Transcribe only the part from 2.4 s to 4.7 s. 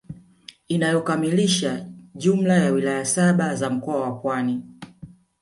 ya wilaya saba za mkoa wa Pwani